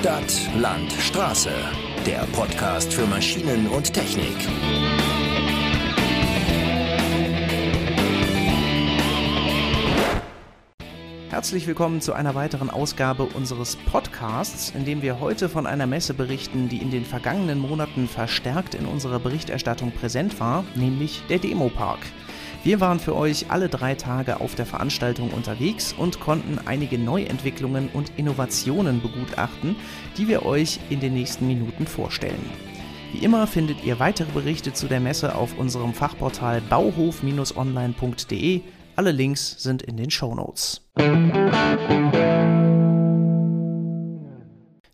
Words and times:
Stadt, 0.00 0.48
Land, 0.56 0.92
Straße. 0.92 1.50
Der 2.06 2.20
Podcast 2.30 2.94
für 2.94 3.04
Maschinen 3.04 3.66
und 3.66 3.92
Technik. 3.92 4.32
Herzlich 11.30 11.66
willkommen 11.66 12.00
zu 12.00 12.12
einer 12.12 12.36
weiteren 12.36 12.70
Ausgabe 12.70 13.24
unseres 13.24 13.74
Podcasts, 13.74 14.70
in 14.70 14.84
dem 14.84 15.02
wir 15.02 15.18
heute 15.18 15.48
von 15.48 15.66
einer 15.66 15.88
Messe 15.88 16.14
berichten, 16.14 16.68
die 16.68 16.78
in 16.78 16.92
den 16.92 17.04
vergangenen 17.04 17.58
Monaten 17.58 18.06
verstärkt 18.06 18.76
in 18.76 18.86
unserer 18.86 19.18
Berichterstattung 19.18 19.90
präsent 19.90 20.38
war, 20.38 20.64
nämlich 20.76 21.24
der 21.28 21.40
Demopark. 21.40 21.98
Wir 22.64 22.80
waren 22.80 22.98
für 22.98 23.14
euch 23.14 23.50
alle 23.50 23.68
drei 23.68 23.94
Tage 23.94 24.40
auf 24.40 24.56
der 24.56 24.66
Veranstaltung 24.66 25.30
unterwegs 25.30 25.94
und 25.96 26.18
konnten 26.18 26.58
einige 26.66 26.98
Neuentwicklungen 26.98 27.88
und 27.94 28.12
Innovationen 28.16 29.00
begutachten, 29.00 29.76
die 30.16 30.28
wir 30.28 30.44
euch 30.44 30.80
in 30.90 31.00
den 31.00 31.14
nächsten 31.14 31.46
Minuten 31.46 31.86
vorstellen. 31.86 32.50
Wie 33.12 33.24
immer 33.24 33.46
findet 33.46 33.84
ihr 33.84 34.00
weitere 34.00 34.30
Berichte 34.32 34.72
zu 34.72 34.86
der 34.86 35.00
Messe 35.00 35.34
auf 35.34 35.56
unserem 35.56 35.94
Fachportal 35.94 36.60
bauhof-online.de. 36.60 38.60
Alle 38.96 39.12
Links 39.12 39.62
sind 39.62 39.82
in 39.82 39.96
den 39.96 40.10
Show 40.10 40.34
Notes. 40.34 40.82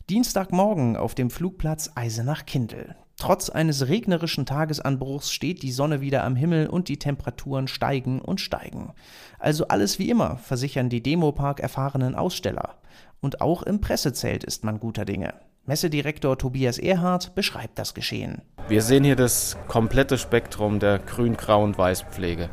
Dienstagmorgen 0.09 0.95
auf 0.95 1.15
dem 1.15 1.31
Flugplatz 1.31 1.91
Eisenach-Kindl. 1.95 2.95
Trotz 3.17 3.49
eines 3.49 3.87
regnerischen 3.87 4.45
Tagesanbruchs 4.45 5.31
steht 5.31 5.63
die 5.63 5.71
Sonne 5.71 6.01
wieder 6.01 6.23
am 6.25 6.35
Himmel 6.35 6.67
und 6.67 6.89
die 6.89 6.99
Temperaturen 6.99 7.67
steigen 7.67 8.19
und 8.21 8.41
steigen. 8.41 8.93
Also 9.39 9.69
alles 9.69 9.99
wie 9.99 10.09
immer, 10.09 10.37
versichern 10.37 10.89
die 10.89 11.01
Demopark 11.01 11.61
erfahrenen 11.61 12.15
Aussteller. 12.15 12.75
Und 13.21 13.39
auch 13.39 13.63
im 13.63 13.79
Pressezelt 13.79 14.43
ist 14.43 14.63
man 14.65 14.79
guter 14.79 15.05
Dinge. 15.05 15.33
Messedirektor 15.65 16.37
Tobias 16.37 16.77
Erhardt 16.77 17.33
beschreibt 17.33 17.79
das 17.79 17.93
Geschehen. 17.93 18.41
Wir 18.67 18.81
sehen 18.81 19.03
hier 19.03 19.15
das 19.15 19.57
komplette 19.67 20.17
Spektrum 20.17 20.79
der 20.79 20.99
Grün-, 20.99 21.37
Grau- 21.37 21.63
und 21.63 21.77
Weißpflege. 21.77 22.49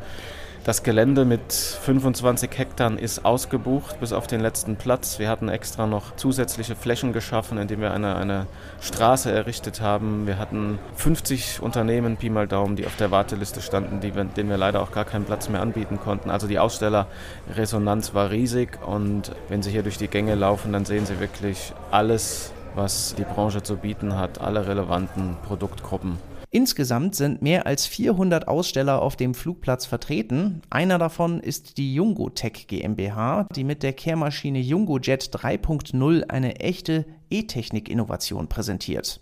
Das 0.65 0.81
Gelände 0.81 1.25
mit 1.25 1.51
25 1.51 2.57
Hektar 2.57 2.97
ist 2.97 3.25
ausgebucht 3.25 3.99
bis 3.99 4.13
auf 4.13 4.27
den 4.27 4.39
letzten 4.39 4.77
Platz. 4.77 5.19
Wir 5.19 5.27
hatten 5.27 5.49
extra 5.49 5.87
noch 5.87 6.15
zusätzliche 6.15 6.77
Flächen 6.77 7.11
geschaffen, 7.11 7.57
indem 7.57 7.81
wir 7.81 7.93
eine, 7.93 8.15
eine 8.15 8.47
Straße 8.79 9.29
errichtet 9.29 9.81
haben. 9.81 10.25
Wir 10.25 10.39
hatten 10.39 10.79
50 10.95 11.61
Unternehmen, 11.61 12.15
Pi 12.15 12.29
mal 12.29 12.47
Daumen, 12.47 12.77
die 12.77 12.85
auf 12.85 12.95
der 12.95 13.11
Warteliste 13.11 13.61
standen, 13.61 13.99
die 13.99 14.11
denen 14.11 14.49
wir 14.49 14.55
leider 14.55 14.81
auch 14.81 14.93
gar 14.93 15.03
keinen 15.03 15.25
Platz 15.25 15.49
mehr 15.49 15.61
anbieten 15.61 15.99
konnten. 15.99 16.29
Also 16.29 16.47
die 16.47 16.59
Ausstellerresonanz 16.59 18.13
war 18.13 18.31
riesig 18.31 18.79
und 18.87 19.33
wenn 19.49 19.63
Sie 19.63 19.71
hier 19.71 19.83
durch 19.83 19.97
die 19.97 20.07
Gänge 20.07 20.35
laufen, 20.35 20.71
dann 20.71 20.85
sehen 20.85 21.05
Sie 21.05 21.19
wirklich 21.19 21.73
alles, 21.91 22.53
was 22.73 23.15
die 23.17 23.25
Branche 23.25 23.63
zu 23.63 23.75
bieten 23.75 24.17
hat, 24.17 24.39
alle 24.39 24.65
relevanten 24.65 25.35
Produktgruppen. 25.45 26.19
Insgesamt 26.55 27.15
sind 27.15 27.41
mehr 27.41 27.65
als 27.65 27.87
400 27.87 28.47
Aussteller 28.47 29.01
auf 29.01 29.15
dem 29.15 29.33
Flugplatz 29.33 29.87
vertreten. 29.87 30.61
Einer 30.69 30.99
davon 30.99 31.39
ist 31.39 31.79
die 31.79 31.95
Jungotech 31.95 32.67
GmbH, 32.67 33.47
die 33.55 33.63
mit 33.63 33.81
der 33.81 33.93
Kehrmaschine 33.93 34.59
Jungojet 34.59 35.31
3.0 35.35 36.29
eine 36.29 36.59
echte 36.59 37.05
E-Technik-Innovation 37.33 38.47
präsentiert. 38.47 39.19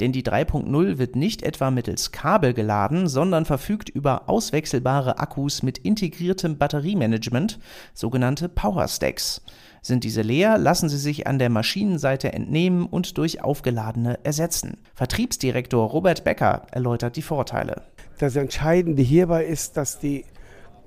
Denn 0.00 0.12
die 0.12 0.24
3.0 0.24 0.98
wird 0.98 1.14
nicht 1.14 1.42
etwa 1.42 1.70
mittels 1.70 2.10
Kabel 2.10 2.54
geladen, 2.54 3.06
sondern 3.06 3.44
verfügt 3.44 3.88
über 3.88 4.28
auswechselbare 4.28 5.18
Akkus 5.18 5.62
mit 5.62 5.78
integriertem 5.78 6.58
Batteriemanagement, 6.58 7.60
sogenannte 7.94 8.48
Power 8.48 8.88
Stacks. 8.88 9.42
Sind 9.82 10.04
diese 10.04 10.22
leer, 10.22 10.58
lassen 10.58 10.88
sie 10.88 10.98
sich 10.98 11.26
an 11.26 11.38
der 11.38 11.50
Maschinenseite 11.50 12.32
entnehmen 12.32 12.86
und 12.86 13.16
durch 13.18 13.42
aufgeladene 13.42 14.18
ersetzen. 14.24 14.78
Vertriebsdirektor 14.94 15.88
Robert 15.88 16.24
Becker 16.24 16.66
erläutert 16.70 17.16
die 17.16 17.22
Vorteile. 17.22 17.82
Das 18.18 18.36
Entscheidende 18.36 19.02
hierbei 19.02 19.44
ist, 19.44 19.76
dass 19.76 19.98
die 19.98 20.24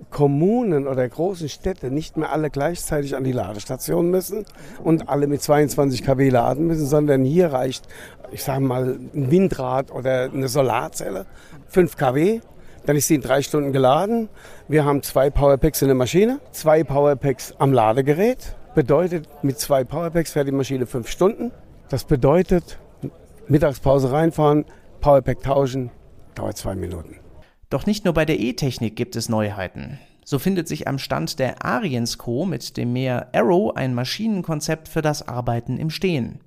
Kommunen 0.09 0.88
oder 0.88 1.08
großen 1.08 1.50
Städte 1.50 1.91
nicht 1.91 2.18
mehr 2.18 2.31
alle 2.31 2.50
gleichzeitig 2.50 3.16
an 3.16 3.24
die 3.24 3.31
Ladestation 3.31 4.09
müssen 4.09 4.46
und 4.84 5.09
alle 5.09 5.28
mit 5.28 5.41
22 5.41 6.03
kW 6.03 6.30
laden 6.30 6.68
müssen, 6.68 6.86
sondern 6.86 7.24
hier 7.24 7.53
reicht, 7.53 7.88
ich 8.31 8.44
sage 8.44 8.62
mal, 8.62 8.97
ein 9.13 9.31
Windrad 9.31 9.92
oder 9.92 10.31
eine 10.34 10.47
Solarzelle, 10.47 11.25
5 11.68 11.97
kW, 11.97 12.42
dann 12.86 12.96
ist 12.96 13.08
sie 13.08 13.16
in 13.16 13.22
drei 13.22 13.42
Stunden 13.42 13.72
geladen. 13.72 14.30
Wir 14.68 14.86
haben 14.86 15.03
zwei 15.03 15.30
Powerpacks 15.30 15.81
in 15.81 15.88
der 15.88 15.96
Maschine, 15.96 16.40
zwei 16.52 16.84
Powerpacks 16.84 17.53
am 17.58 17.72
Ladegerät 17.72 18.56
Bedeutet, 18.75 19.30
mit 19.44 19.59
zwei 19.59 19.84
Powerpacks 19.84 20.31
fährt 20.31 20.47
die 20.47 20.52
Maschine 20.52 20.88
fünf 20.88 21.08
Stunden. 21.08 21.52
Das 21.90 22.06
bedeutet, 22.06 22.80
Mittagspause 23.47 24.12
reinfahren, 24.12 24.66
Powerpack 25.00 25.42
tauschen, 25.44 25.92
dauert 26.34 26.58
zwei 26.58 26.74
Minuten. 26.74 27.23
Doch 27.69 27.85
nicht 27.85 28.06
nur 28.06 28.13
bei 28.13 28.25
der 28.25 28.40
E-Technik 28.40 28.96
gibt 28.96 29.16
es 29.16 29.29
Neuheiten. 29.29 30.00
So 30.25 30.40
findet 30.40 30.68
sich 30.68 30.88
am 30.88 31.00
Stand 31.00 31.40
der 31.40 31.66
Ariens 31.66 32.18
Co. 32.18 32.46
mit 32.46 32.78
dem 32.78 32.94
Meer 32.94 33.29
Arrow 33.34 33.75
ein 33.75 33.94
Maschinenkonzept 33.94 34.88
für 34.88 35.01
das 35.01 35.28
Arbeiten 35.28 35.78
im 35.78 35.90
Stehen. 35.90 36.40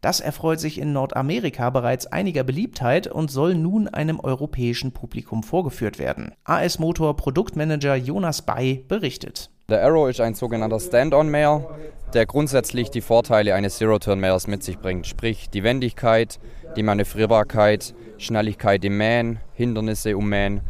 Das 0.00 0.20
erfreut 0.20 0.60
sich 0.60 0.78
in 0.78 0.92
Nordamerika 0.92 1.70
bereits 1.70 2.06
einiger 2.06 2.44
Beliebtheit 2.44 3.06
und 3.06 3.30
soll 3.30 3.54
nun 3.54 3.88
einem 3.88 4.20
europäischen 4.20 4.92
Publikum 4.92 5.42
vorgeführt 5.42 5.98
werden. 5.98 6.32
AS 6.44 6.78
Motor 6.78 7.16
Produktmanager 7.16 7.96
Jonas 7.96 8.42
Bay 8.42 8.84
berichtet. 8.86 9.50
Der 9.70 9.82
Arrow 9.82 10.10
ist 10.10 10.20
ein 10.20 10.34
sogenannter 10.34 10.78
Stand-on-Mäher, 10.78 11.66
der 12.12 12.26
grundsätzlich 12.26 12.90
die 12.90 13.00
Vorteile 13.00 13.54
eines 13.54 13.78
Zero-Turn-Mähers 13.78 14.46
mit 14.46 14.62
sich 14.62 14.78
bringt, 14.78 15.06
sprich 15.06 15.48
die 15.48 15.62
Wendigkeit, 15.62 16.38
die 16.76 16.82
Manövrierbarkeit, 16.82 17.94
Schnelligkeit 18.18 18.84
im 18.84 18.98
Mähen, 18.98 19.40
Hindernisse 19.54 20.18
ummähen. 20.18 20.60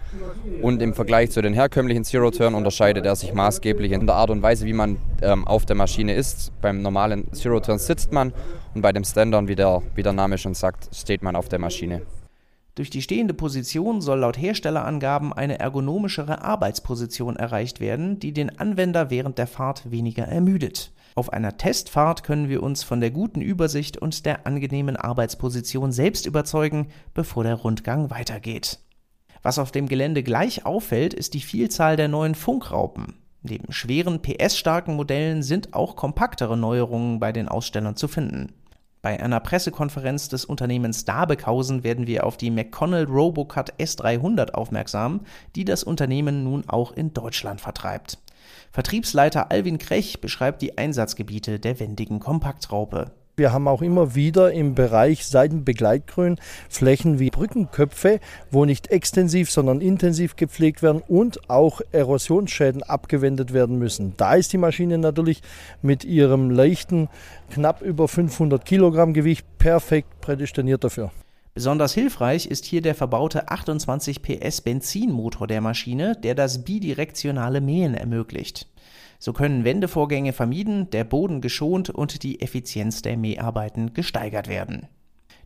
Und 0.63 0.81
im 0.81 0.95
Vergleich 0.95 1.33
zu 1.33 1.43
den 1.43 1.55
herkömmlichen 1.55 2.05
Zero-Turn 2.05 2.55
unterscheidet 2.55 3.05
er 3.05 3.17
sich 3.17 3.35
maßgeblich 3.35 3.91
in 3.91 4.07
der 4.07 4.15
Art 4.15 4.31
und 4.31 4.43
Weise, 4.43 4.65
wie 4.65 4.73
man 4.73 4.99
ähm, 5.23 5.45
auf 5.45 5.67
der 5.67 5.75
Maschine 5.75 6.15
ist. 6.15 6.53
Beim 6.61 6.81
normalen 6.81 7.33
Zero-Turn 7.33 7.81
sitzt 7.81 8.13
man 8.13 8.33
und 8.77 8.83
bei 8.83 8.93
dem 8.93 9.03
Stand-on, 9.03 9.49
wie 9.49 9.57
der, 9.57 9.83
wie 9.97 10.05
der 10.05 10.13
Name 10.13 10.39
schon 10.39 10.55
sagt, 10.55 10.95
steht 10.95 11.25
man 11.25 11.35
auf 11.35 11.49
der 11.49 11.59
Maschine. 11.59 12.03
Durch 12.75 12.91
die 12.91 13.03
stehende 13.03 13.35
Position 13.35 14.01
soll 14.01 14.21
laut 14.21 14.37
Herstellerangaben 14.37 15.33
eine 15.33 15.61
ergonomischere 15.61 16.43
Arbeitsposition 16.43 17.37
erreicht 17.37 17.79
werden, 17.79 18.19
die 18.19 18.33
den 18.33 18.59
Anwender 18.59 19.11
während 19.11 19.39
der 19.39 19.47
Fahrt 19.47 19.91
weniger 19.93 20.25
ermüdet. 20.25 20.93
Auf 21.15 21.33
einer 21.33 21.57
Testfahrt 21.57 22.25
können 22.25 22.49
wir 22.49 22.65
uns 22.65 22.83
von 22.83 23.01
der 23.01 23.13
guten 23.13 23.41
Übersicht 23.41 23.99
und 23.99 24.27
der 24.27 24.49
angenehmen 24.49 24.97
Arbeitsposition 24.97 25.93
selbst 25.93 26.27
überzeugen, 26.27 26.89
bevor 27.15 27.45
der 27.45 27.55
Rundgang 27.55 28.11
weitergeht. 28.11 28.81
Was 29.43 29.61
auf 29.61 29.71
dem 29.71 29.87
Gelände 29.87 30.25
gleich 30.25 30.67
auffällt, 30.67 31.15
ist 31.15 31.35
die 31.35 31.41
Vielzahl 31.41 31.97
der 31.97 32.09
neuen 32.09 32.35
Funkraupen. 32.35 33.15
Neben 33.43 33.73
schweren 33.73 34.23
PS-starken 34.23 34.97
Modellen 34.97 35.45
sind 35.45 35.75
auch 35.75 35.95
kompaktere 35.95 36.57
Neuerungen 36.57 37.21
bei 37.21 37.31
den 37.31 37.47
Ausstellern 37.47 37.95
zu 37.95 38.09
finden. 38.09 38.55
Bei 39.05 39.23
einer 39.23 39.39
Pressekonferenz 39.39 40.31
des 40.31 40.47
Unternehmens 40.47 41.05
Dabeckhausen 41.05 41.85
werden 41.85 42.07
wir 42.07 42.25
auf 42.25 42.39
die 42.39 42.51
McConnell 42.51 43.05
Robocut 43.05 43.75
S300 43.75 44.53
aufmerksam, 44.53 45.21
die 45.57 45.67
das 45.67 45.85
Unternehmen 45.85 46.43
nun 46.43 46.67
auch 46.71 46.91
in 46.91 47.13
Deutschland 47.13 47.61
vertreibt. 47.61 48.17
Vertriebsleiter 48.73 49.51
Alvin 49.51 49.77
Krech 49.77 50.23
beschreibt 50.23 50.63
die 50.63 50.79
Einsatzgebiete 50.79 51.61
der 51.61 51.81
wendigen 51.81 52.19
Kompaktraupe. 52.19 53.13
Wir 53.37 53.53
haben 53.53 53.67
auch 53.67 53.83
immer 53.83 54.15
wieder 54.15 54.53
im 54.53 54.77
Bereich 54.77 55.27
Seitenbegleitgrün 55.27 56.39
Flächen 56.69 57.19
wie 57.19 57.31
Brückenköpfe, 57.31 58.21
wo 58.53 58.65
nicht 58.65 58.93
extensiv, 58.93 59.51
sondern 59.51 59.81
intensiv 59.81 60.37
gepflegt 60.37 60.85
werden 60.85 61.03
und 61.09 61.51
auch 61.51 61.81
Erosionsschäden 61.91 62.85
abgewendet 62.85 63.53
werden 63.53 63.77
müssen. 63.77 64.15
Da 64.17 64.35
ist 64.35 64.53
die 64.53 64.59
Maschine 64.59 64.99
natürlich 64.99 65.43
mit 65.83 66.05
ihrem 66.05 66.49
leichten, 66.49 67.09
knapp 67.51 67.83
über 67.83 68.07
500 68.07 68.65
Kilogramm 68.65 69.13
Gewicht 69.15 69.45
perfekt 69.59 70.21
prädestiniert 70.21 70.85
dafür. 70.85 71.11
Besonders 71.55 71.93
hilfreich 71.93 72.47
ist 72.47 72.65
hier 72.65 72.83
der 72.83 72.95
verbaute 72.95 73.49
28 73.49 74.23
PS 74.23 74.61
Benzinmotor 74.61 75.49
der 75.49 75.61
Maschine, 75.61 76.17
der 76.23 76.37
das 76.37 76.65
bidirektionale 76.65 77.61
Mähen 77.61 77.95
ermöglicht. 77.95 78.69
So 79.25 79.33
können 79.33 79.65
Wendevorgänge 79.65 80.35
vermieden, 80.35 80.91
der 80.91 81.05
Boden 81.05 81.41
geschont 81.41 81.89
und 81.89 82.23
die 82.25 82.43
Effizienz 82.43 83.01
der 83.01 83.17
Mäharbeiten 83.17 83.95
gesteigert 83.95 84.49
werden. 84.49 84.87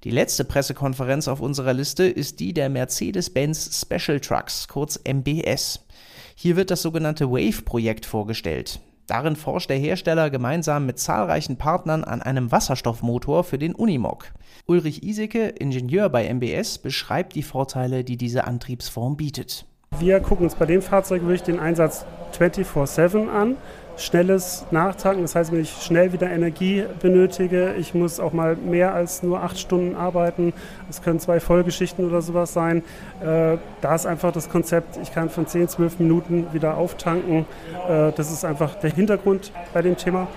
Die 0.03 0.11
letzte 0.11 0.45
Pressekonferenz 0.45 1.29
auf 1.29 1.41
unserer 1.41 1.75
Liste 1.75 2.03
ist 2.03 2.41
die 2.41 2.53
der 2.53 2.71
Mercedes-Benz 2.71 3.81
Special 3.81 4.19
Trucks, 4.19 4.67
kurz 4.67 4.99
MBS. 5.07 5.87
Hier 6.35 6.57
wird 6.57 6.73
das 6.73 6.83
sogenannte 6.83 7.31
WAVE-Projekt 7.31 8.05
vorgestellt. 8.05 8.81
Darin 9.07 9.37
forscht 9.37 9.71
der 9.71 9.79
Hersteller 9.79 10.29
gemeinsam 10.29 10.85
mit 10.85 10.99
zahlreichen 10.99 11.57
Partnern 11.57 12.03
an 12.03 12.21
einem 12.21 12.51
Wasserstoffmotor 12.51 13.45
für 13.45 13.59
den 13.59 13.77
Unimog. 13.77 14.33
Ulrich 14.67 15.05
Iseke, 15.05 15.51
Ingenieur 15.51 16.09
bei 16.09 16.29
MBS, 16.35 16.79
beschreibt 16.79 17.37
die 17.37 17.45
Vorteile, 17.45 18.03
die 18.03 18.17
diese 18.17 18.43
Antriebsform 18.43 19.17
bietet. 19.17 19.67
Wir 19.99 20.21
gucken 20.21 20.45
uns 20.45 20.55
bei 20.55 20.67
dem 20.67 20.83
Fahrzeug 20.83 21.23
wirklich 21.23 21.43
den 21.43 21.59
Einsatz 21.59 22.05
24-7 22.39 23.29
an 23.29 23.57
schnelles 23.99 24.65
Nachtanken. 24.71 25.23
Das 25.23 25.35
heißt, 25.35 25.53
wenn 25.53 25.61
ich 25.61 25.71
schnell 25.83 26.13
wieder 26.13 26.31
Energie 26.31 26.85
benötige, 27.01 27.75
ich 27.75 27.95
muss 27.95 28.21
auch 28.21 28.33
mal 28.33 28.57
mehr 28.57 28.95
als 28.95 29.23
nur 29.23 29.43
acht 29.43 29.59
Stunden 29.59 29.97
arbeiten. 29.97 30.53
Es 30.89 31.03
können 31.03 31.19
zwei 31.21 31.41
Vollgeschichten 31.41 32.07
oder 32.07 32.23
sowas 32.23 32.53
sein. 32.53 32.83
Äh, 33.21 33.59
da 33.81 33.95
ist 33.95 34.07
einfach 34.07 34.33
das 34.33 34.49
Konzept, 34.49 34.99
ich 35.03 35.13
kann 35.13 35.31
von 35.31 35.47
10, 35.47 35.69
12 35.69 35.99
Minuten 35.99 36.47
wieder 36.53 36.77
auftanken. 36.77 37.45
Äh, 37.89 38.13
das 38.13 38.31
ist 38.31 38.45
einfach 38.45 38.77
der 38.77 38.91
Hintergrund 38.91 39.53
bei 39.73 39.83
dem 39.83 39.97
Thema. 39.97 40.29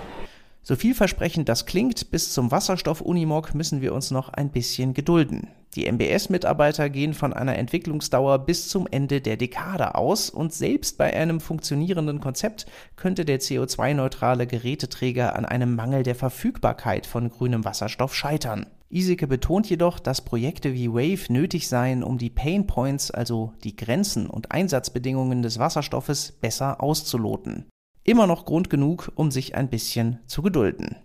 So 0.64 0.76
vielversprechend 0.76 1.50
das 1.50 1.66
klingt, 1.66 2.12
bis 2.12 2.34
zum 2.34 2.52
Wasserstoff-Unimog 2.52 3.56
müssen 3.56 3.82
wir 3.82 3.96
uns 3.96 4.12
noch 4.12 4.30
ein 4.30 4.52
bisschen 4.52 4.94
gedulden. 4.94 5.48
Die 5.76 5.90
MBS-Mitarbeiter 5.90 6.90
gehen 6.90 7.14
von 7.14 7.34
einer 7.34 7.58
Entwicklungsdauer 7.58 8.40
bis 8.40 8.68
zum 8.68 8.88
Ende 8.92 9.22
der 9.22 9.38
Dekade 9.38 9.96
aus 9.96 10.30
und 10.30 10.54
selbst 10.54 10.98
bei 10.98 11.16
einem 11.16 11.40
funktionierenden 11.40 12.20
Konzept 12.20 12.66
könnte 12.96 13.26
der 13.26 13.40
CO2-neutrale 13.40 14.46
Geräteträger 14.46 15.36
an 15.36 15.46
einem 15.46 15.76
Mangel 15.76 16.04
der 16.04 16.16
Verfügbarkeit 16.16 17.08
von 17.08 17.30
grünem 17.30 17.66
Wasserstoff 17.66 18.14
scheitern. 18.14 18.68
Iseke 18.90 19.26
betont 19.26 19.70
jedoch, 19.70 20.00
dass 20.00 20.22
Projekte 20.22 20.74
wie 20.74 20.92
Wave 20.92 21.32
nötig 21.32 21.70
seien, 21.70 22.04
um 22.04 22.18
die 22.18 22.30
Pain 22.30 22.68
Points, 22.68 23.10
also 23.10 23.54
die 23.64 23.78
Grenzen 23.78 24.28
und 24.28 24.52
Einsatzbedingungen 24.52 25.42
des 25.42 25.58
Wasserstoffes, 25.58 26.34
besser 26.34 26.84
auszuloten 26.84 27.66
immer 28.04 28.28
noch 28.28 28.46
Grund 28.46 28.70
genug, 28.70 29.12
um 29.16 29.32
sich 29.32 29.56
ein 29.56 29.70
bisschen 29.70 30.20
zu 30.28 30.42
gedulden. 30.42 30.96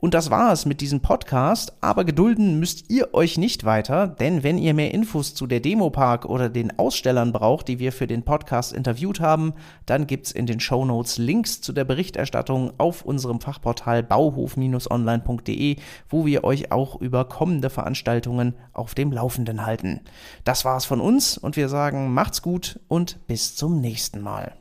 Und 0.00 0.14
das 0.14 0.30
war 0.30 0.52
es 0.52 0.64
mit 0.64 0.80
diesem 0.80 1.00
Podcast, 1.00 1.76
aber 1.80 2.04
gedulden 2.04 2.60
müsst 2.60 2.88
ihr 2.88 3.14
euch 3.14 3.36
nicht 3.36 3.64
weiter, 3.64 4.06
denn 4.06 4.44
wenn 4.44 4.56
ihr 4.56 4.72
mehr 4.72 4.94
Infos 4.94 5.34
zu 5.34 5.48
der 5.48 5.58
Demopark 5.58 6.24
oder 6.24 6.48
den 6.48 6.78
Ausstellern 6.78 7.32
braucht, 7.32 7.66
die 7.66 7.80
wir 7.80 7.90
für 7.90 8.06
den 8.06 8.22
Podcast 8.22 8.72
interviewt 8.72 9.18
haben, 9.18 9.54
dann 9.86 10.06
gibt's 10.06 10.30
in 10.30 10.46
den 10.46 10.60
Show 10.60 10.84
Notes 10.84 11.18
Links 11.18 11.60
zu 11.62 11.72
der 11.72 11.84
Berichterstattung 11.84 12.72
auf 12.78 13.02
unserem 13.02 13.40
Fachportal 13.40 14.04
bauhof-online.de, 14.04 15.76
wo 16.08 16.24
wir 16.24 16.44
euch 16.44 16.70
auch 16.70 17.00
über 17.00 17.24
kommende 17.24 17.68
Veranstaltungen 17.68 18.54
auf 18.72 18.94
dem 18.94 19.10
Laufenden 19.10 19.66
halten. 19.66 20.02
Das 20.44 20.64
war's 20.64 20.84
von 20.84 21.00
uns 21.00 21.36
und 21.36 21.56
wir 21.56 21.68
sagen 21.68 22.14
macht's 22.14 22.40
gut 22.40 22.78
und 22.86 23.26
bis 23.26 23.56
zum 23.56 23.80
nächsten 23.80 24.20
Mal. 24.20 24.58